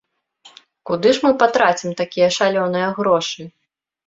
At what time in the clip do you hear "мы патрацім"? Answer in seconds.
1.25-1.93